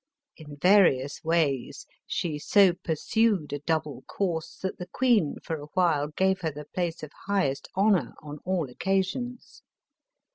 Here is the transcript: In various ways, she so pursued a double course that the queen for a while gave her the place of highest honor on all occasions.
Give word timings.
In 0.35 0.57
various 0.57 1.23
ways, 1.23 1.85
she 2.07 2.39
so 2.39 2.73
pursued 2.73 3.53
a 3.53 3.59
double 3.59 4.01
course 4.07 4.57
that 4.63 4.79
the 4.79 4.87
queen 4.87 5.35
for 5.43 5.57
a 5.57 5.67
while 5.75 6.07
gave 6.07 6.41
her 6.41 6.49
the 6.51 6.65
place 6.65 7.03
of 7.03 7.11
highest 7.27 7.69
honor 7.75 8.15
on 8.23 8.39
all 8.43 8.67
occasions. 8.67 9.61